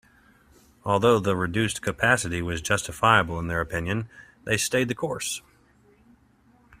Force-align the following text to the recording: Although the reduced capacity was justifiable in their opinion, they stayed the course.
Although 0.83 1.19
the 1.19 1.35
reduced 1.35 1.83
capacity 1.83 2.41
was 2.41 2.59
justifiable 2.59 3.37
in 3.37 3.45
their 3.45 3.61
opinion, 3.61 4.09
they 4.45 4.57
stayed 4.57 4.87
the 4.87 4.95
course. 4.95 5.43